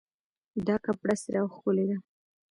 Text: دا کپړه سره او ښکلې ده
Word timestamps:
دا 0.67 0.75
کپړه 0.85 1.15
سره 1.23 1.37
او 1.43 1.47
ښکلې 1.55 1.85
ده 1.89 1.97